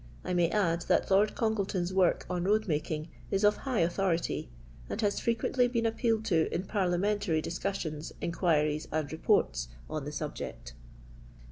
I 0.25 0.33
may 0.33 0.49
add 0.49 0.81
that 0.87 1.11
Lord 1.11 1.35
Congleton*sworkon 1.35 2.43
road 2.43 2.67
making 2.67 3.09
is 3.29 3.43
of 3.43 3.57
high 3.57 3.83
anthority, 3.83 4.47
and 4.89 4.99
has 5.01 5.19
frequently 5.19 5.67
been 5.67 5.85
appealed 5.85 6.25
to 6.25 6.51
in 6.51 6.63
parliamentary 6.63 7.39
discussions, 7.39 8.11
inquiries, 8.19 8.87
and 8.91 9.07
reporta 9.07 9.67
on 9.91 10.05
the 10.05 10.11
subject. 10.11 10.73